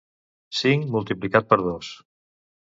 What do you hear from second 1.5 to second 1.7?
per